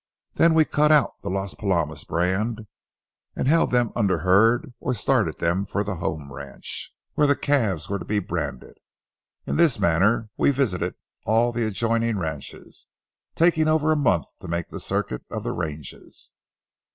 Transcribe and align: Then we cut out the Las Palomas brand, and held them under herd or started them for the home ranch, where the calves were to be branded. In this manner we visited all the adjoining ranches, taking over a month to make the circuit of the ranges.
Then 0.33 0.55
we 0.55 0.65
cut 0.65 0.91
out 0.91 1.21
the 1.21 1.29
Las 1.29 1.53
Palomas 1.53 2.03
brand, 2.03 2.65
and 3.35 3.47
held 3.47 3.69
them 3.69 3.91
under 3.95 4.17
herd 4.21 4.73
or 4.79 4.95
started 4.95 5.37
them 5.37 5.63
for 5.67 5.83
the 5.83 5.97
home 5.97 6.33
ranch, 6.33 6.91
where 7.13 7.27
the 7.27 7.35
calves 7.35 7.87
were 7.87 7.99
to 7.99 8.05
be 8.05 8.17
branded. 8.17 8.79
In 9.45 9.57
this 9.57 9.77
manner 9.79 10.31
we 10.37 10.49
visited 10.49 10.95
all 11.27 11.51
the 11.51 11.67
adjoining 11.67 12.17
ranches, 12.17 12.87
taking 13.35 13.67
over 13.67 13.91
a 13.91 13.95
month 13.95 14.25
to 14.39 14.47
make 14.47 14.69
the 14.69 14.79
circuit 14.79 15.23
of 15.29 15.43
the 15.43 15.51
ranges. 15.51 16.31